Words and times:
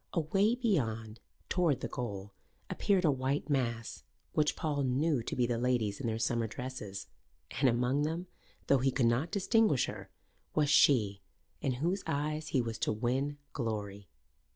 Away 0.13 0.55
beyond, 0.55 1.19
toward 1.47 1.81
the 1.81 1.87
goal, 1.87 2.33
appeared 2.71 3.05
a 3.05 3.11
white 3.11 3.51
mass, 3.51 4.03
which 4.33 4.55
Paul 4.55 4.81
knew 4.81 5.21
to 5.21 5.35
be 5.35 5.45
the 5.45 5.59
ladies 5.59 5.99
in 5.99 6.07
their 6.07 6.17
summer 6.17 6.47
dresses; 6.47 7.05
and 7.51 7.69
among 7.69 8.01
them, 8.01 8.25
though 8.65 8.79
he 8.79 8.89
could 8.89 9.05
not 9.05 9.29
distinguish 9.29 9.85
her, 9.85 10.09
was 10.55 10.71
she 10.71 11.21
in 11.61 11.73
whose 11.73 12.01
eyes 12.07 12.47
he 12.47 12.63
was 12.63 12.79
to 12.79 12.91
win 12.91 13.37
glory. 13.53 14.07